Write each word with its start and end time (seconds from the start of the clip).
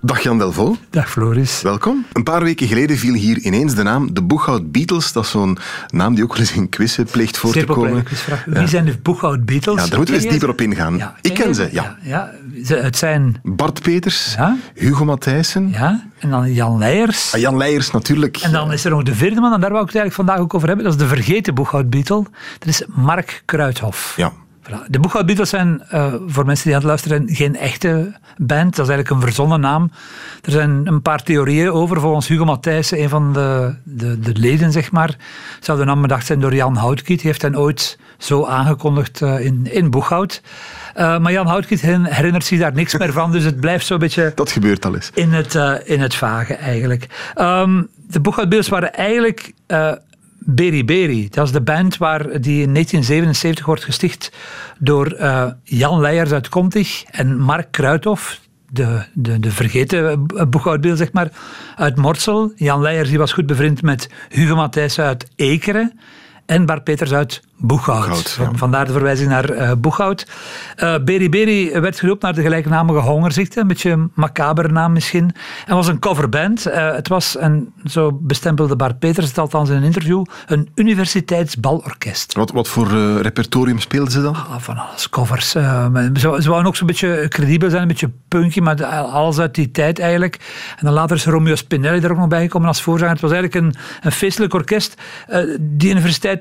Dag 0.00 0.20
Jan 0.22 0.38
Delvo. 0.38 0.76
Dag 0.90 1.10
Floris. 1.10 1.62
Welkom. 1.62 2.04
Een 2.12 2.22
paar 2.22 2.42
weken 2.42 2.66
geleden 2.68 2.96
viel 2.96 3.14
hier 3.14 3.38
ineens 3.38 3.74
de 3.74 3.82
naam 3.82 4.14
de 4.14 4.22
Boeghout 4.22 4.72
Beatles. 4.72 5.12
Dat 5.12 5.24
is 5.24 5.30
zo'n 5.30 5.58
naam 5.88 6.14
die 6.14 6.24
ook 6.24 6.30
wel 6.30 6.38
eens 6.40 6.52
in 6.52 6.68
quizzen 6.68 7.04
pleegt 7.04 7.36
voor 7.38 7.52
Zeer 7.52 7.66
te 7.66 7.72
komen. 7.72 8.02
quizvraag. 8.02 8.44
Wie 8.44 8.66
zijn 8.66 8.84
de 8.84 8.98
Boeghout 9.02 9.44
Beatles? 9.44 9.82
Ja, 9.82 9.86
daar 9.88 9.96
moeten 9.96 10.14
we 10.14 10.20
eens 10.20 10.30
dieper 10.30 10.48
op 10.48 10.60
ingaan. 10.60 10.96
Ja, 10.96 11.14
Ik 11.20 11.34
ken 11.34 11.54
ze, 11.54 11.68
ja. 11.72 11.96
ja. 12.02 12.30
Het 12.68 12.96
zijn... 12.96 13.40
Bart 13.42 13.82
Peters, 13.82 14.34
Ja. 14.36 14.56
Hugo 14.74 15.04
Matthijssen, 15.04 15.68
Ja, 15.70 16.06
en 16.18 16.30
dan 16.30 16.52
Jan 16.52 16.78
Leijers. 16.78 17.34
ah, 17.34 17.40
Jan 17.40 17.56
Leijers 17.56 17.90
natuurlijk. 17.90 18.36
En 18.36 18.52
dan 18.52 18.72
is 18.72 18.84
er 18.84 18.90
nog 18.90 19.02
de 19.02 19.14
vierde 19.14 19.40
man, 19.40 19.52
en 19.52 19.60
daar 19.60 19.70
wou 19.70 19.82
ik 19.82 19.92
het 19.92 19.96
eigenlijk 20.00 20.14
vandaag 20.28 20.38
ook 20.44 20.54
over 20.54 20.68
hebben. 20.68 20.84
Dat 20.86 20.94
is 20.94 21.00
de 21.00 21.08
vergeten 21.08 21.54
Boeghout 21.54 21.90
Beatle. 21.90 22.22
Dat 22.58 22.68
is 22.68 22.82
Mark 22.88 23.42
Kruithof. 23.44 24.12
Ja. 24.16 24.32
De 24.88 25.00
Boeghout 25.00 25.26
Beatles 25.26 25.48
zijn, 25.48 25.82
eh, 25.88 26.14
voor 26.26 26.46
mensen 26.46 26.64
die 26.64 26.74
aan 26.74 26.80
het 26.80 26.88
luisteren 26.88 27.24
zijn, 27.24 27.36
geen 27.36 27.56
echte 27.56 28.12
band. 28.36 28.76
Dat 28.76 28.86
is 28.86 28.92
eigenlijk 28.92 29.10
een 29.10 29.20
verzonnen 29.20 29.60
naam. 29.60 29.90
Er 30.42 30.50
zijn 30.50 30.86
een 30.86 31.02
paar 31.02 31.22
theorieën 31.22 31.70
over. 31.70 32.00
Volgens 32.00 32.28
Hugo 32.28 32.44
Matthijssen, 32.44 33.02
een 33.02 33.08
van 33.08 33.32
de, 33.32 33.74
de, 33.82 34.18
de 34.18 34.32
leden, 34.34 34.72
zeg 34.72 34.90
maar, 34.90 35.16
zou 35.60 35.78
de 35.78 35.84
naam 35.84 36.02
bedacht 36.02 36.26
zijn 36.26 36.40
door 36.40 36.54
Jan 36.54 36.76
Houtkiet. 36.76 37.18
Die 37.18 37.26
heeft 37.26 37.42
hen 37.42 37.58
ooit 37.58 37.98
zo 38.18 38.44
aangekondigd 38.44 39.22
eh, 39.22 39.44
in, 39.44 39.68
in 39.70 39.90
Boeghout. 39.90 40.42
Eh, 40.94 41.18
maar 41.18 41.32
Jan 41.32 41.46
Houtkiet 41.46 41.80
herinnert 41.80 42.44
zich 42.44 42.58
daar 42.58 42.74
niks 42.74 42.96
meer 42.96 43.12
van, 43.12 43.32
dus 43.32 43.44
het 43.44 43.60
blijft 43.60 43.86
zo'n 43.86 43.98
beetje 43.98 44.32
Dat 44.34 44.50
gebeurt 44.50 44.84
al 44.84 44.94
eens. 44.94 45.10
in 45.14 45.32
het, 45.32 45.54
in 45.84 46.00
het 46.00 46.14
vage 46.14 46.54
eigenlijk. 46.54 47.06
Ehm, 47.34 47.82
de 47.96 48.20
Boeghout 48.20 48.48
Beatles 48.48 48.68
waren 48.68 48.94
eigenlijk 48.94 49.52
Berry. 50.54 51.28
Dat 51.30 51.46
is 51.46 51.52
de 51.52 51.60
band 51.60 51.96
waar, 51.96 52.22
die 52.22 52.62
in 52.62 52.72
1977 52.72 53.66
wordt 53.66 53.84
gesticht 53.84 54.32
door 54.78 55.06
eh, 55.06 55.46
Jan 55.62 56.00
Leijers 56.00 56.32
uit 56.32 56.48
Kontig 56.48 57.04
en 57.04 57.38
Mark 57.38 57.70
Kruithof, 57.70 58.40
de, 58.70 59.02
de, 59.12 59.40
de 59.40 59.50
vergeten 59.50 60.26
eh, 60.36 60.46
Boeghout 60.46 60.80
Beatles, 60.80 60.98
zeg 60.98 61.12
maar, 61.12 61.30
uit 61.76 61.96
Morsel. 61.96 62.52
Jan 62.56 62.80
Leijers 62.80 63.08
die 63.08 63.18
was 63.18 63.32
goed 63.32 63.46
bevriend 63.46 63.82
met 63.82 64.10
Hugo 64.28 64.54
Matthijssen 64.54 65.04
uit 65.04 65.26
Ekeren 65.36 65.98
en 66.48 66.66
Bart 66.66 66.84
Peters 66.84 67.12
uit 67.12 67.42
Boeghout. 67.60 67.98
Boeghout, 68.06 68.34
ja. 68.38 68.44
Van- 68.44 68.58
Vandaar 68.58 68.86
de 68.86 68.92
verwijzing 68.92 69.28
naar 69.30 69.50
eh 69.50 69.72
Boeghout. 69.78 70.26
Eh 70.76 70.94
Berry 71.04 71.28
Berry 71.28 71.80
werd 71.80 71.98
gedoopt 71.98 72.22
naar 72.22 72.34
de 72.34 72.42
gelijknamige 72.42 72.98
hongerziekte. 72.98 73.60
Een 73.60 73.66
beetje 73.66 73.90
een 73.90 74.10
macabere 74.14 74.68
naam 74.68 74.92
misschien. 74.92 75.30
En 75.66 75.74
was 75.74 75.86
een 75.88 75.98
coverband. 75.98 76.66
Eh, 76.66 76.94
het 76.94 77.08
was, 77.08 77.36
en 77.36 77.72
zo 77.84 78.12
bestempelde 78.22 78.76
Bart 78.76 78.98
Peters 78.98 79.26
het 79.28 79.38
althans 79.38 79.68
in 79.70 79.76
een 79.76 79.82
interview, 79.82 80.24
een 80.46 80.68
universiteitsbalorkest. 80.74 82.34
Wat, 82.34 82.50
wat 82.50 82.68
voor 82.68 82.88
repertorium 83.22 83.78
speelden 83.80 84.12
ze 84.12 84.22
dan? 84.22 84.34
Ah, 84.34 84.58
Van 84.58 84.76
alles, 84.76 85.08
covers. 85.08 85.50
ze, 85.50 86.10
ze 86.14 86.48
wouden 86.48 86.66
ook 86.66 86.76
zo'n 86.76 86.86
beetje 86.86 87.26
credibel 87.28 87.70
zijn, 87.70 87.82
een 87.82 87.88
beetje 87.88 88.10
punky, 88.28 88.60
maar 88.60 88.84
alles 88.84 89.38
uit 89.38 89.54
die 89.54 89.70
tijd 89.70 89.98
eigenlijk. 89.98 90.34
En 90.78 90.84
dan 90.84 90.94
later 90.94 91.16
is 91.16 91.24
Romeo 91.24 91.54
Spinelli 91.54 92.00
er 92.00 92.10
ook 92.10 92.18
nog 92.18 92.28
bij 92.28 92.42
gekomen 92.42 92.68
als 92.68 92.82
voorzanger. 92.82 93.12
Het 93.12 93.22
was 93.22 93.32
eigenlijk 93.32 93.64
een, 93.64 93.80
een 94.00 94.12
feestelijk 94.12 94.54
orkest. 94.54 94.94
Die 95.60 95.90
universiteit 95.90 96.37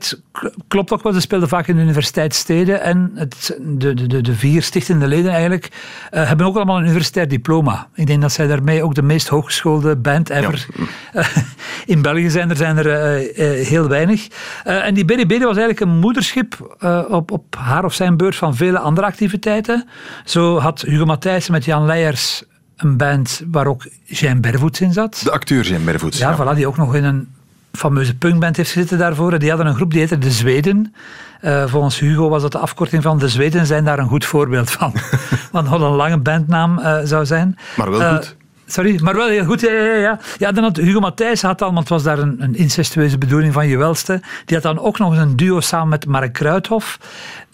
klopt 0.67 0.91
ook 0.91 1.03
wel, 1.03 1.13
ze 1.13 1.19
speelden 1.19 1.49
vaak 1.49 1.67
in 1.67 1.75
de 1.75 1.81
universiteitssteden. 1.81 2.81
En 2.81 3.11
het, 3.15 3.57
de, 3.61 4.07
de, 4.07 4.21
de, 4.21 4.35
vier 4.35 4.63
stichtende 4.63 5.07
leden 5.07 5.31
eigenlijk 5.31 5.69
eh, 6.09 6.27
hebben 6.27 6.45
ook 6.45 6.55
allemaal 6.55 6.77
een 6.77 6.83
universitair 6.83 7.27
diploma. 7.27 7.87
Ik 7.93 8.07
denk 8.07 8.21
dat 8.21 8.31
zij 8.31 8.47
daarmee 8.47 8.83
ook 8.83 8.95
de 8.95 9.01
meest 9.01 9.27
hooggeschoolde 9.27 9.95
band 9.95 10.29
ever 10.29 10.65
eh, 11.13 11.27
in 11.93 12.01
België 12.01 12.29
zijn. 12.29 12.49
Er 12.49 12.55
zijn 12.55 12.77
er 12.77 12.87
eh, 12.87 13.59
eh, 13.59 13.67
heel 13.67 13.87
weinig. 13.87 14.27
En 14.63 14.93
die 14.93 15.05
BDB 15.05 15.31
was 15.31 15.57
eigenlijk 15.57 15.79
een 15.79 15.97
moederschip 15.99 16.77
op, 17.09 17.31
op 17.31 17.55
haar 17.55 17.85
of 17.85 17.93
zijn 17.93 18.17
beurt 18.17 18.35
van 18.35 18.55
vele 18.55 18.79
andere 18.79 19.07
activiteiten. 19.07 19.87
Zo 20.25 20.59
had 20.59 20.81
Hugo 20.81 21.05
Matthijssen 21.05 21.53
met 21.53 21.65
Jan 21.65 21.85
Leijers 21.85 22.43
een 22.77 22.97
band 22.97 23.41
waar 23.51 23.67
ook 23.67 23.87
Jean 24.03 24.41
Bervoets 24.41 24.81
in 24.81 24.93
zat. 24.93 25.21
De 25.23 25.31
acteur 25.31 25.65
zijn 25.65 25.83
Mervoets. 25.83 26.17
Ja, 26.17 26.35
voilà, 26.35 26.55
die 26.55 26.67
ook 26.67 26.77
nog 26.77 26.95
in 26.95 27.03
een 27.03 27.27
fameuze 27.77 28.15
punkband 28.17 28.57
heeft 28.57 28.71
gezeten 28.71 28.97
daarvoor. 28.97 29.33
En 29.33 29.39
Die 29.39 29.49
hadden 29.49 29.67
een 29.67 29.75
groep 29.75 29.91
die 29.91 29.99
heette 29.99 30.17
De 30.17 30.31
Zweden. 30.31 30.93
Eh, 31.41 31.63
volgens 31.67 31.99
Hugo 31.99 32.29
was 32.29 32.41
dat 32.41 32.51
de 32.51 32.57
afkorting 32.57 33.03
van 33.03 33.19
De 33.19 33.27
Zweden 33.27 33.65
zijn 33.65 33.83
daar 33.83 33.99
een 33.99 34.07
goed 34.07 34.25
voorbeeld 34.25 34.71
van. 34.71 34.93
Want 35.51 35.67
wat 35.67 35.81
een 35.81 35.87
lange 35.95 36.17
bandnaam 36.17 36.79
eh, 36.79 36.97
zou 37.03 37.25
zijn. 37.25 37.57
Maar 37.75 37.89
wel 37.91 38.01
Eh, 38.01 38.15
goed. 38.15 38.35
Sorry, 38.69 38.99
maar 39.01 39.15
wel 39.15 39.27
heel 39.27 39.45
goed. 39.45 39.61
Ja, 39.61 39.71
ja, 39.71 39.93
ja. 39.93 40.19
ja 40.37 40.51
dan 40.51 40.63
had 40.63 40.77
Hugo 40.77 40.99
Matthijs 40.99 41.41
had 41.41 41.59
dan, 41.59 41.67
want 41.67 41.79
het 41.79 41.89
was 41.89 42.03
daar 42.03 42.19
een, 42.19 42.35
een 42.39 42.55
incestueuze 42.55 43.17
bedoeling 43.17 43.53
van 43.53 43.67
je 43.67 43.77
welste. 43.77 44.21
Die 44.45 44.55
had 44.57 44.63
dan 44.75 44.79
ook 44.85 44.97
nog 44.99 45.11
eens 45.11 45.21
een 45.21 45.35
duo 45.35 45.59
samen 45.59 45.87
met 45.87 46.05
Mark 46.05 46.33
Kruithof. 46.33 46.99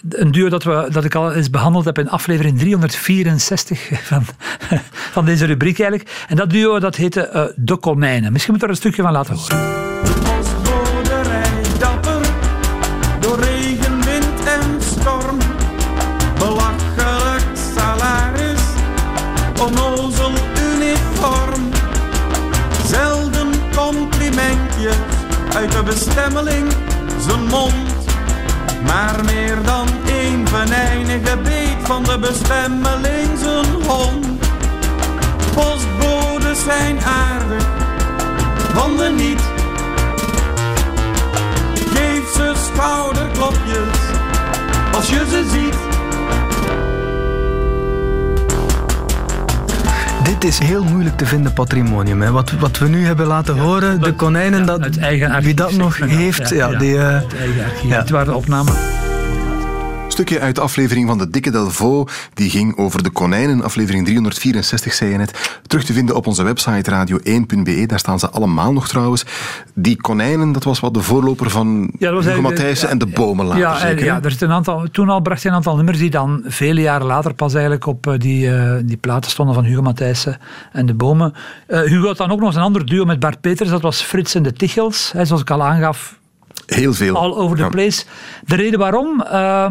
Een 0.09 0.31
duo 0.31 0.49
dat, 0.49 0.63
we, 0.63 0.87
dat 0.91 1.03
ik 1.03 1.15
al 1.15 1.31
eens 1.33 1.49
behandeld 1.49 1.85
heb 1.85 1.97
in 1.97 2.09
aflevering 2.09 2.59
364 2.59 3.89
van, 4.09 4.23
van 5.11 5.25
deze 5.25 5.45
rubriek 5.45 5.79
eigenlijk. 5.79 6.25
En 6.27 6.35
dat 6.35 6.49
duo 6.49 6.79
dat 6.79 6.95
heette 6.95 7.53
De 7.55 7.77
Konijnen. 7.77 8.31
Misschien 8.31 8.53
moet 8.53 8.61
ik 8.61 8.67
er 8.69 8.73
een 8.75 8.81
stukje 8.81 9.01
van 9.01 9.11
laten 9.11 9.35
horen. 9.35 9.92
Onnozel 20.03 20.31
uniform. 20.73 21.69
Zelden 22.85 23.51
complimentjes 23.75 24.95
uit 25.55 25.71
de 25.71 25.83
bestemmeling 25.83 26.71
zijn 27.27 27.45
mond. 27.45 27.73
Maar 28.85 29.23
meer 29.25 29.57
dan 29.63 29.87
één 30.07 30.47
venijnige 30.47 31.37
beet 31.43 31.77
van 31.83 32.03
de 32.03 32.19
bestemmeling 32.19 33.39
zijn 33.39 33.83
hond. 33.87 34.25
Postbodes 35.53 36.63
zijn 36.63 36.99
aardig, 37.03 37.65
honden 38.73 39.15
niet. 39.15 39.52
Dit 50.43 50.51
is 50.51 50.59
heel 50.59 50.83
moeilijk 50.83 51.17
te 51.17 51.25
vinden 51.25 51.53
patrimonium. 51.53 52.21
Hè. 52.21 52.31
Wat, 52.31 52.51
wat 52.51 52.77
we 52.77 52.87
nu 52.87 53.05
hebben 53.05 53.27
laten 53.27 53.57
horen, 53.57 54.01
de 54.01 54.13
konijnen, 54.13 54.65
dat, 54.65 54.89
wie 55.41 55.53
dat 55.53 55.71
nog 55.71 55.97
heeft, 55.97 56.49
ja, 56.49 56.67
die... 56.67 56.93
ja. 56.93 57.23
Het 57.87 58.09
waren 58.09 58.35
opnamen. 58.35 58.92
Stukje 60.13 60.39
uit 60.39 60.55
de 60.55 60.61
aflevering 60.61 61.07
van 61.07 61.17
de 61.17 61.29
Dikke 61.29 61.51
Delvo. 61.51 62.05
Die 62.33 62.49
ging 62.49 62.77
over 62.77 63.03
de 63.03 63.09
konijnen. 63.09 63.63
Aflevering 63.63 64.05
364, 64.05 64.93
zei 64.93 65.11
je 65.11 65.17
net. 65.17 65.59
Terug 65.67 65.83
te 65.85 65.93
vinden 65.93 66.15
op 66.15 66.27
onze 66.27 66.43
website 66.43 66.91
radio1.be. 66.91 67.83
Daar 67.85 67.99
staan 67.99 68.19
ze 68.19 68.29
allemaal 68.29 68.73
nog 68.73 68.87
trouwens. 68.87 69.25
Die 69.73 70.01
konijnen, 70.01 70.51
dat 70.51 70.63
was 70.63 70.79
wat 70.79 70.93
de 70.93 71.01
voorloper 71.01 71.49
van 71.49 71.91
Ja, 71.99 72.19
Hugo 72.19 72.41
Matthijssen 72.41 72.89
en 72.89 72.97
de 72.97 73.05
bomen 73.05 73.45
later. 73.45 73.61
Ja, 73.61 73.77
zeker, 73.79 73.99
hè? 73.99 74.05
ja 74.05 74.21
er 74.23 74.31
zit 74.31 74.41
een 74.41 74.51
aantal, 74.51 74.85
toen 74.91 75.09
al 75.09 75.21
bracht 75.21 75.41
hij 75.43 75.51
een 75.51 75.57
aantal 75.57 75.75
nummers 75.75 75.97
die 75.97 76.09
dan 76.09 76.43
vele 76.45 76.81
jaren 76.81 77.07
later 77.07 77.33
pas 77.33 77.53
eigenlijk 77.53 77.85
op 77.85 78.07
eh, 78.07 78.13
die, 78.17 78.55
eh, 78.55 78.75
die 78.83 78.97
platen 78.97 79.31
stonden 79.31 79.55
van 79.55 79.63
Hugo 79.63 79.81
Matthijssen 79.81 80.37
en 80.71 80.85
de 80.85 80.93
Bomen. 80.93 81.33
Eh, 81.67 81.81
Hugo 81.81 82.07
had 82.07 82.17
dan 82.17 82.31
ook 82.31 82.39
nog 82.39 82.47
eens 82.47 82.55
een 82.57 82.61
ander 82.63 82.85
duo 82.85 83.05
met 83.05 83.19
Bart 83.19 83.41
Peters, 83.41 83.69
dat 83.69 83.81
was 83.81 84.01
Frits 84.01 84.35
en 84.35 84.43
de 84.43 84.53
Tichels. 84.53 85.11
Hè, 85.11 85.25
zoals 85.25 85.41
ik 85.41 85.49
al 85.51 85.63
aangaf, 85.63 86.19
Heel 86.65 86.93
veel. 86.93 87.15
all 87.17 87.31
over 87.33 87.57
the 87.57 87.63
Ja. 87.63 87.69
place. 87.69 88.03
De 88.45 88.55
reden 88.55 88.79
waarom, 88.79 89.21
eh, 89.21 89.65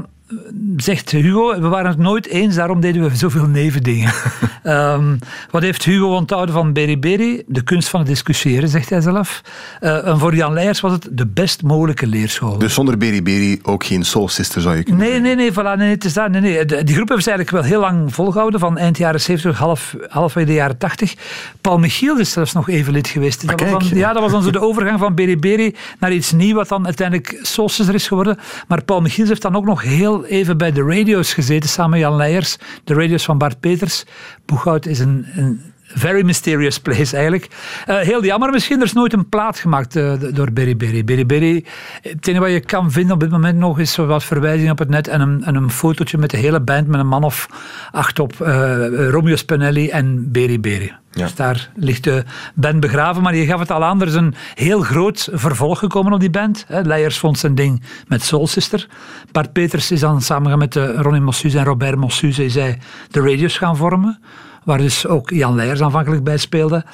zegt 0.76 1.11
Hugo, 1.11 1.61
we 1.61 1.69
waren 1.69 1.90
het 1.90 1.99
nooit 1.99 2.26
eens, 2.26 2.55
daarom 2.55 2.81
deden 2.81 3.02
we 3.02 3.17
zoveel 3.17 3.46
nevendingen. 3.46 4.12
Ehm, 4.62 5.17
wat 5.50 5.62
heeft 5.62 5.84
Hugo 5.84 6.14
onthouden 6.14 6.55
van 6.55 6.73
Beriberi? 6.73 7.43
De 7.46 7.62
kunst 7.62 7.88
van 7.88 8.00
het 8.00 8.08
discussiëren, 8.08 8.69
zegt 8.69 8.90
hij 8.90 9.00
zelf. 9.00 9.43
Eh, 9.81 10.06
en 10.06 10.19
voor 10.19 10.34
Jan 10.34 10.52
Leijers 10.52 10.81
was 10.81 10.93
het 10.93 11.08
de 11.11 11.26
best 11.26 11.62
mogelijke 11.62 12.06
leerschool. 12.06 12.58
Dus 12.58 12.75
zonder 12.75 12.99
Beriberi 12.99 13.58
ook 13.62 13.84
geen 13.84 14.05
Soul 14.05 14.29
Sister 14.29 14.61
zou 14.61 14.76
je 14.76 14.82
kunnen 14.82 15.06
Nee, 15.08 15.20
nee, 15.20 15.34
nee, 15.34 15.52
voilà, 15.52 15.76
nee, 15.76 15.90
het 15.90 16.05
is 16.05 16.12
dat, 16.12 16.31
nee, 16.31 16.40
nee. 16.40 16.64
Die 16.64 16.94
groep 16.94 17.08
hebben 17.08 17.23
ze 17.23 17.31
eigenlijk 17.31 17.50
wel 17.50 17.62
heel 17.62 17.81
lang 17.81 18.14
volgehouden, 18.14 18.61
van 18.61 18.79
eind 18.79 18.99
jaren 18.99 19.20
70, 19.20 19.58
half, 19.58 19.96
halfweg 20.08 20.46
de 20.46 20.52
jaren 20.52 20.79
80. 20.79 21.14
Paul 21.61 21.79
Michiel 21.79 22.19
is 22.19 22.31
zelfs 22.31 22.52
nog 22.52 22.69
even 22.69 22.93
lid 22.93 23.08
geweest. 23.08 23.46
Dat 23.46 23.61
was 23.61 23.70
kijk. 23.70 23.81
dan, 23.81 23.99
ja, 23.99 24.12
dat 24.12 24.23
was 24.23 24.32
dan 24.32 24.43
zo 24.43 24.50
de 24.50 24.61
overgang 24.61 24.99
van 24.99 25.14
Beriberi 25.14 25.75
naar 25.99 26.12
iets 26.12 26.32
nieuws, 26.32 26.52
wat 26.52 26.69
dan 26.69 26.84
uiteindelijk 26.84 27.38
Solstice 27.43 27.93
is 27.93 28.08
geworden. 28.08 28.38
Maar 28.69 28.82
Paul 28.82 29.00
Michiels 29.00 29.29
heeft 29.29 29.43
dan 29.43 29.56
ook 29.56 29.64
nog 29.64 29.82
heel 29.82 30.21
even 30.24 30.56
bij 30.56 30.72
de 30.72 30.82
radio's 30.82 31.34
gezeten, 31.34 31.69
samen 31.69 31.90
met 31.90 32.00
Jan 32.00 32.16
Leijers. 32.16 32.56
De 32.84 32.94
radio's 32.94 33.24
van 33.24 33.38
Bart 33.38 33.60
Peters. 33.60 34.04
Boeghout 34.44 34.86
is 34.86 34.98
een, 34.98 35.26
een 35.34 35.71
very 35.94 36.25
mysterious 36.25 36.79
place 36.79 37.12
eigenlijk. 37.17 37.49
Uh, 37.89 37.99
heel 37.99 38.25
jammer 38.25 38.50
misschien, 38.50 38.79
er 38.79 38.85
is 38.85 38.93
nooit 38.93 39.12
een 39.12 39.29
plaat 39.29 39.59
gemaakt 39.59 39.97
uh, 39.97 40.12
door 40.33 40.53
Berry 40.53 40.77
Berry. 40.77 41.05
Berry 41.05 41.27
Berry, 41.27 41.65
het 42.03 42.27
enige 42.27 42.43
wat 42.43 42.53
je 42.53 42.61
kan 42.61 42.91
vinden 42.91 43.15
op 43.15 43.21
dit 43.21 43.31
moment 43.31 43.59
nog 43.59 43.79
is 43.79 43.97
wat 43.97 44.25
verwijzingen 44.25 44.73
op 44.73 44.79
het 44.79 44.89
net 44.89 45.09
en 45.09 45.21
een, 45.21 45.44
en 45.44 45.55
een 45.55 45.71
fotootje 45.71 46.19
met 46.19 46.31
de 46.31 46.37
hele 46.37 46.61
band 46.61 46.87
met 46.87 47.00
een 47.00 47.09
man 47.09 47.25
of 47.25 47.49
acht 47.91 48.19
op. 48.19 48.35
Uh, 48.41 49.09
Romeo 49.11 49.37
Spinelli 49.37 49.89
en 49.89 50.33
Berry 50.33 50.61
Berry. 50.61 51.00
Ja. 51.11 51.23
Dus 51.23 51.35
daar 51.35 51.71
ligt 51.75 52.05
de 52.05 52.25
band 52.55 52.81
begraven. 52.81 53.23
Maar 53.23 53.35
je 53.35 53.47
gaf 53.47 53.61
het 53.61 53.71
al 53.71 53.85
aan, 53.85 54.00
er 54.00 54.06
is 54.06 54.15
een 54.15 54.35
heel 54.55 54.81
groot 54.81 55.29
vervolg 55.33 55.79
gekomen 55.79 56.12
op 56.12 56.21
die 56.21 56.31
band. 56.31 56.65
Leijers 56.69 57.19
vond 57.19 57.39
zijn 57.39 57.55
ding 57.55 57.83
met 58.09 58.23
Soul 58.23 58.47
Sister. 58.47 58.87
Bart 59.33 59.53
Peters 59.53 59.91
is 59.91 60.00
dan 60.00 60.21
samen 60.21 60.59
met 60.59 60.75
Ronnie 60.75 61.21
Mossuze 61.21 61.59
en 61.59 61.65
Robert 61.65 61.97
Mossuze 61.97 62.50
zij 62.50 62.79
de 63.11 63.21
radios 63.21 63.59
gaan 63.59 63.77
vormen 63.77 64.21
waar 64.64 64.79
dus 64.79 65.06
ook 65.06 65.31
Jan 65.31 65.55
Leijers 65.55 65.81
aanvankelijk 65.81 66.25
bij 66.25 66.37
speelde. 66.37 66.85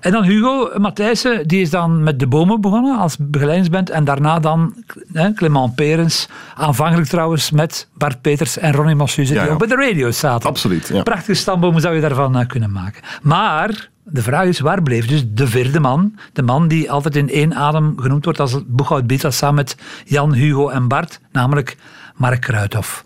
En 0.00 0.12
dan 0.12 0.24
Hugo 0.24 0.70
Matthijssen, 0.78 1.48
die 1.48 1.60
is 1.60 1.70
dan 1.70 2.02
met 2.02 2.18
De 2.18 2.26
Bomen 2.26 2.60
begonnen 2.60 2.98
als 2.98 3.16
begeleidingsband. 3.20 3.90
En 3.90 4.04
daarna 4.04 4.38
dan 4.38 4.74
hè, 5.12 5.32
Clement 5.32 5.74
Perens, 5.74 6.28
aanvankelijk 6.54 7.08
trouwens 7.08 7.50
met 7.50 7.88
Bart 7.94 8.20
Peters 8.20 8.58
en 8.58 8.72
Ronnie 8.72 8.94
Mossuze, 8.94 9.32
die 9.32 9.50
ook 9.50 9.58
bij 9.58 9.68
de 9.68 9.74
radio 9.74 10.10
zaten. 10.10 10.48
Absoluut, 10.48 10.88
ja. 10.88 11.02
Prachtige 11.02 11.34
stambomen 11.34 11.80
zou 11.80 11.94
je 11.94 12.00
daarvan 12.00 12.38
uh, 12.38 12.46
kunnen 12.46 12.72
maken. 12.72 13.02
Maar 13.22 13.88
de 14.04 14.22
vraag 14.22 14.46
is, 14.46 14.60
waar 14.60 14.82
bleef 14.82 15.06
dus 15.06 15.24
de 15.28 15.46
vierde 15.46 15.80
man? 15.80 16.18
De 16.32 16.42
man 16.42 16.68
die 16.68 16.90
altijd 16.90 17.16
in 17.16 17.30
één 17.30 17.54
adem 17.54 17.94
genoemd 18.00 18.24
wordt 18.24 18.40
als 18.40 18.56
Boeghout 18.66 19.06
Beatles 19.06 19.36
samen 19.36 19.54
met 19.54 19.76
Jan, 20.04 20.32
Hugo 20.32 20.68
en 20.68 20.88
Bart, 20.88 21.20
namelijk 21.32 21.76
Mark 22.16 22.40
Kruithof. 22.40 23.04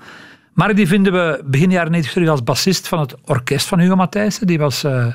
Mark 0.54 0.76
die 0.76 0.86
vinden 0.86 1.12
we 1.12 1.42
begin 1.44 1.70
jaren 1.70 1.90
90 1.90 2.12
terug 2.12 2.28
als 2.28 2.44
bassist 2.44 2.88
van 2.88 3.00
het 3.00 3.14
orkest 3.24 3.66
van 3.66 3.78
Hugo 3.78 3.96
Matthijssen. 3.96 4.46
Die 4.46 4.58
was 4.58 4.84
uh, 4.84 5.06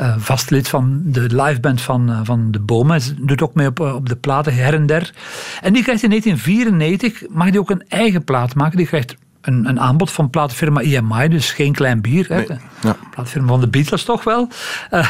uh, 0.00 0.14
vast 0.18 0.50
lid 0.50 0.68
van 0.68 1.02
de 1.04 1.20
liveband 1.20 1.80
van, 1.80 2.10
uh, 2.10 2.20
van 2.22 2.50
De 2.50 2.60
Bomen. 2.60 3.00
Hij 3.02 3.14
doet 3.18 3.42
ook 3.42 3.54
mee 3.54 3.66
op, 3.66 3.80
op 3.80 4.08
de 4.08 4.16
platen 4.16 4.54
her 4.54 4.74
en 4.74 4.86
der. 4.86 5.14
En 5.62 5.72
die 5.72 5.82
krijgt 5.82 6.02
in 6.02 6.08
1994, 6.08 7.28
mag 7.30 7.48
hij 7.48 7.58
ook 7.58 7.70
een 7.70 7.84
eigen 7.88 8.24
plaat 8.24 8.54
maken. 8.54 8.76
Die 8.76 8.86
krijgt 8.86 9.16
een, 9.40 9.68
een 9.68 9.80
aanbod 9.80 10.10
van 10.10 10.30
platenfirma 10.30 10.80
EMI, 10.80 11.28
dus 11.28 11.50
geen 11.50 11.72
klein 11.72 12.00
bier. 12.00 12.26
Nee, 12.28 12.46
hè. 12.46 12.54
Ja. 12.88 12.96
Platenfirma 13.10 13.48
van 13.48 13.60
de 13.60 13.68
Beatles 13.68 14.04
toch 14.04 14.24
wel. 14.24 14.48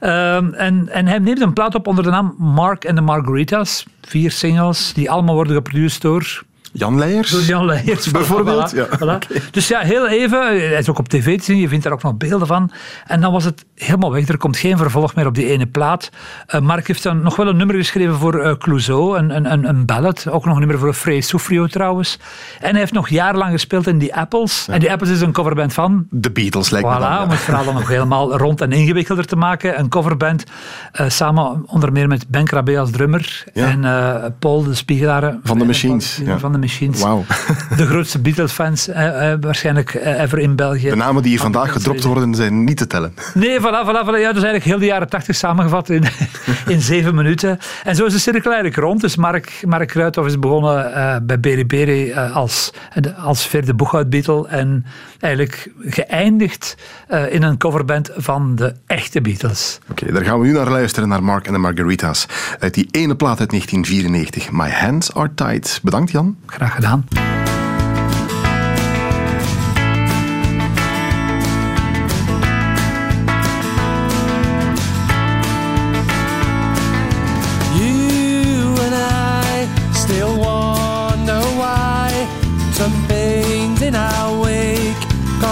Ehm, 0.00 0.52
en, 0.52 0.88
en 0.88 1.06
hij 1.06 1.18
neemt 1.18 1.40
een 1.40 1.52
plaat 1.52 1.74
op 1.74 1.86
onder 1.86 2.04
de 2.04 2.10
naam 2.10 2.34
Mark 2.38 2.86
and 2.86 2.96
the 2.96 3.02
Margaritas. 3.02 3.86
Vier 4.00 4.30
singles 4.30 4.92
die 4.92 5.10
allemaal 5.10 5.34
worden 5.34 5.54
geproduceerd 5.54 6.02
door 6.02 6.42
Jan 6.72 6.98
Leijers? 6.98 7.30
Door 7.30 7.42
Jan 7.42 7.64
Leijers. 7.64 8.10
Bijvoorbeeld. 8.10 8.70
ja. 8.70 8.86
Voilà. 8.86 9.50
Dus 9.50 9.68
ja, 9.68 9.80
heel 9.80 10.08
even. 10.08 10.40
Hij 10.46 10.78
is 10.78 10.88
ook 10.88 10.98
op 10.98 11.08
tv 11.08 11.38
te 11.38 11.44
zien. 11.44 11.56
Je 11.56 11.68
vindt 11.68 11.84
daar 11.84 11.92
ook 11.92 12.02
nog 12.02 12.16
beelden 12.16 12.46
van. 12.46 12.70
En 13.06 13.20
dan 13.20 13.32
was 13.32 13.44
het 13.44 13.64
helemaal 13.74 14.12
weg. 14.12 14.28
Er 14.28 14.36
komt 14.36 14.56
geen 14.56 14.76
vervolg 14.76 15.14
meer 15.14 15.26
op 15.26 15.34
die 15.34 15.46
ene 15.46 15.66
plaat. 15.66 16.10
Uh, 16.54 16.60
Mark 16.60 16.86
heeft 16.86 17.02
dan 17.02 17.22
nog 17.22 17.36
wel 17.36 17.48
een 17.48 17.56
nummer 17.56 17.76
geschreven 17.76 18.14
voor 18.14 18.46
uh, 18.46 18.52
Clouseau. 18.58 19.18
Een, 19.18 19.52
een, 19.52 19.68
een 19.68 19.86
ballad. 19.86 20.28
Ook 20.28 20.44
nog 20.44 20.54
een 20.54 20.60
nummer 20.60 20.78
voor 20.78 20.94
Frey 20.94 21.20
Soufrio 21.20 21.66
trouwens. 21.66 22.18
En 22.60 22.70
hij 22.70 22.78
heeft 22.78 22.92
nog 22.92 23.08
jarenlang 23.08 23.52
gespeeld 23.52 23.86
in 23.86 23.98
The 23.98 24.14
Apples. 24.14 24.66
En 24.70 24.80
The 24.80 24.90
Apples 24.90 25.10
is 25.10 25.20
een 25.20 25.32
coverband 25.32 25.72
van... 25.72 26.06
De 26.10 26.30
Beatles 26.30 26.70
lijkt 26.70 26.88
voilà, 26.88 26.92
me 26.92 26.98
dan, 26.98 27.10
ja. 27.10 27.22
om 27.22 27.30
het 27.30 27.38
verhaal 27.38 27.64
dan 27.64 27.74
nog 27.74 27.88
helemaal 27.96 28.36
rond 28.36 28.60
en 28.60 28.72
ingewikkelder 28.72 29.26
te 29.26 29.36
maken. 29.36 29.78
Een 29.78 29.88
coverband. 29.88 30.44
Uh, 31.00 31.08
samen 31.08 31.62
onder 31.66 31.92
meer 31.92 32.08
met 32.08 32.28
Ben 32.28 32.44
Krabbe 32.44 32.78
als 32.78 32.90
drummer. 32.90 33.44
Ja. 33.52 33.66
En 33.66 34.34
Paul 34.38 34.62
de 34.62 34.74
Spiegelaar. 34.74 35.36
Van 35.42 35.58
de 35.58 35.64
Machines. 35.64 36.20
Van, 36.26 36.40
van 36.40 36.59
de 36.60 36.66
Machines. 36.66 37.00
Wauw. 37.00 37.24
de 37.76 37.86
grootste 37.86 38.18
Beatles-fans 38.18 38.88
eh, 38.88 39.32
eh, 39.32 39.38
waarschijnlijk 39.40 39.94
eh, 39.94 40.20
ever 40.20 40.38
in 40.38 40.56
België. 40.56 40.88
De 40.88 40.96
namen 40.96 41.22
die 41.22 41.30
hier 41.30 41.40
vandaag 41.40 41.72
gedropt 41.72 42.04
worden 42.04 42.34
zijn 42.34 42.64
niet 42.64 42.76
te 42.76 42.86
tellen. 42.86 43.14
Nee, 43.34 43.58
voilà, 43.58 43.86
voilà, 43.86 44.04
voilà. 44.06 44.20
Ja, 44.20 44.32
dus 44.32 44.42
eigenlijk 44.42 44.64
heel 44.64 44.78
de 44.78 44.84
jaren 44.84 45.08
tachtig 45.08 45.36
samengevat 45.36 45.88
in, 45.88 46.04
in 46.66 46.80
zeven 46.80 47.14
minuten. 47.14 47.58
En 47.84 47.96
zo 47.96 48.04
is 48.04 48.12
de 48.12 48.18
cirkel 48.18 48.52
eigenlijk 48.52 48.82
rond. 48.82 49.00
Dus 49.00 49.16
Mark, 49.16 49.62
Mark 49.66 49.88
Kruithoff 49.88 50.28
is 50.28 50.38
begonnen 50.38 51.26
bij 51.26 51.40
Beri 51.40 51.66
Beri 51.66 52.10
uh, 52.10 52.36
als, 52.36 52.72
als 53.22 53.46
vierde 53.46 53.74
Boeghout-Beatle 53.74 54.48
en 54.48 54.86
eigenlijk 55.20 55.70
geëindigd 55.80 56.76
in 57.30 57.42
een 57.42 57.58
coverband 57.58 58.10
van 58.16 58.54
de 58.54 58.74
echte 58.86 59.20
Beatles. 59.20 59.78
Oké, 59.90 60.02
okay, 60.02 60.14
daar 60.14 60.24
gaan 60.24 60.40
we 60.40 60.46
nu 60.46 60.52
naar 60.52 60.70
luisteren, 60.70 61.08
naar 61.08 61.22
Mark 61.22 61.46
en 61.46 61.52
de 61.52 61.58
Margaritas. 61.58 62.26
Uit 62.58 62.74
die 62.74 62.88
ene 62.90 63.16
plaat 63.16 63.40
uit 63.40 63.50
1994, 63.50 64.50
My 64.52 64.70
Hands 64.70 65.14
Are 65.14 65.30
Tight. 65.34 65.80
Bedankt 65.82 66.10
Jan. 66.10 66.36
Graag 66.50 66.74
gedaan. 66.74 67.04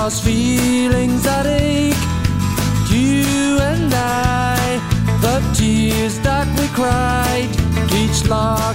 cause 0.08 0.22
feelings 0.22 0.67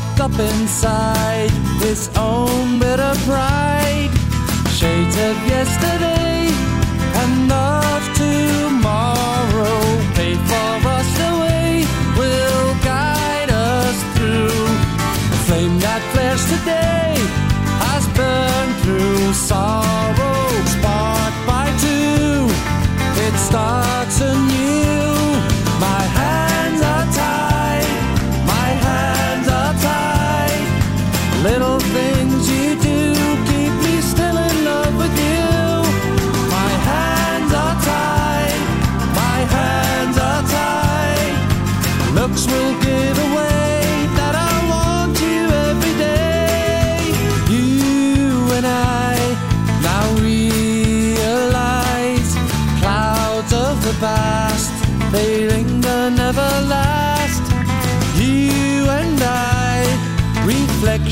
locked 0.04 0.20
up 0.20 0.40
inside 0.40 1.52
his 1.82 2.10
own 2.18 2.80
bitter 2.80 3.14
pride. 3.26 4.12
Shades 4.70 5.16
of 5.18 5.36
yesterday 5.48 6.50
and 7.22 7.52
of 7.52 8.02
tomorrow, 8.16 9.23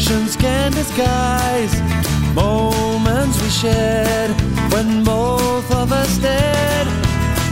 reflections 0.01 0.35
can 0.35 0.71
disguise 0.71 1.81
moments 2.33 3.41
we 3.41 3.49
shared 3.49 4.31
when 4.71 5.03
both 5.03 5.71
of 5.71 5.91
us 5.91 6.17
dead. 6.17 6.87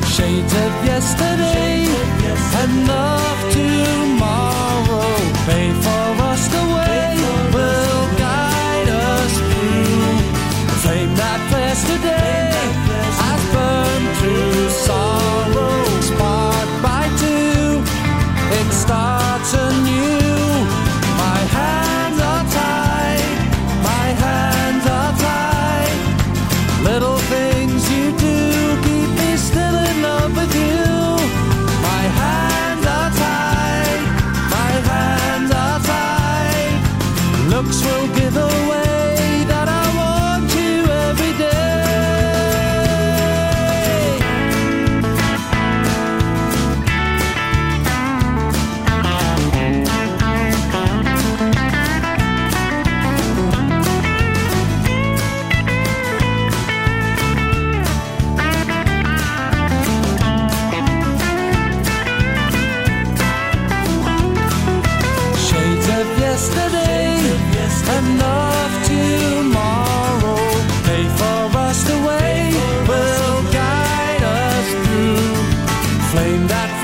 Shades 0.06 0.54
of 0.54 0.86
yesterday 0.86 1.86
and 2.62 2.90
of 2.90 3.54
tomorrow, 3.54 5.16
pay 5.46 5.72
for 5.84 6.24
us 6.24 6.48
the 6.48 6.69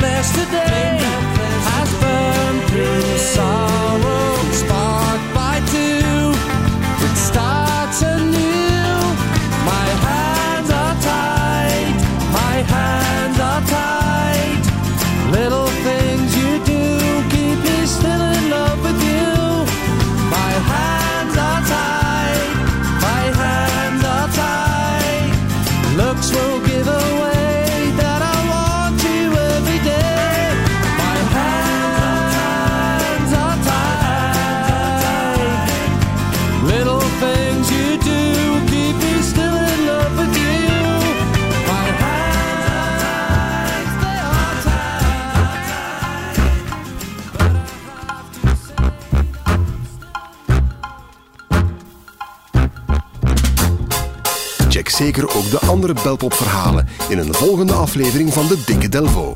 blessed 0.06 0.55
zeker 54.96 55.36
ook 55.36 55.50
de 55.50 55.60
andere 55.60 55.94
belpopverhalen 56.04 56.88
in 57.10 57.18
een 57.18 57.34
volgende 57.34 57.74
aflevering 57.74 58.34
van 58.34 58.48
de 58.48 58.64
Dikke 58.66 58.90
Delvo. 58.90 59.36